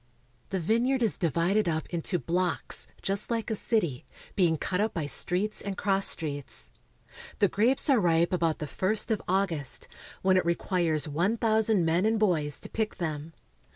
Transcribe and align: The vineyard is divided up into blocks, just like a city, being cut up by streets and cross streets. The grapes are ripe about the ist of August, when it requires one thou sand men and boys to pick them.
The 0.49 0.59
vineyard 0.59 1.03
is 1.03 1.15
divided 1.19 1.69
up 1.69 1.85
into 1.91 2.17
blocks, 2.17 2.87
just 3.03 3.29
like 3.29 3.51
a 3.51 3.55
city, 3.55 4.07
being 4.35 4.57
cut 4.57 4.81
up 4.81 4.95
by 4.95 5.05
streets 5.05 5.61
and 5.61 5.77
cross 5.77 6.07
streets. 6.07 6.71
The 7.37 7.47
grapes 7.47 7.87
are 7.87 7.99
ripe 7.99 8.33
about 8.33 8.57
the 8.57 8.89
ist 8.91 9.11
of 9.11 9.21
August, 9.27 9.87
when 10.23 10.37
it 10.37 10.43
requires 10.43 11.07
one 11.07 11.37
thou 11.39 11.61
sand 11.61 11.85
men 11.85 12.07
and 12.07 12.17
boys 12.17 12.59
to 12.61 12.67
pick 12.69 12.95
them. 12.95 13.33